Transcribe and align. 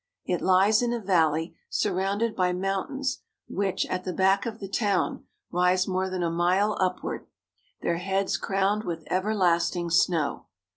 It 0.25 0.41
lies 0.41 0.81
in 0.81 0.93
a 0.93 0.99
valley, 0.99 1.55
surrounded 1.69 2.35
by 2.35 2.53
mountains 2.53 3.19
which, 3.47 3.85
at 3.85 4.03
the 4.03 4.13
back 4.13 4.47
of 4.47 4.57
the 4.57 4.67
town, 4.67 5.25
rise 5.51 5.87
more 5.87 6.09
than 6.09 6.23
a 6.23 6.31
mile 6.31 6.75
upward, 6.81 7.27
their 7.83 7.97
heads 7.97 8.35
crowned 8.35 8.83
with 8.83 9.03
everlasting 9.11 9.91
snow. 9.91 10.47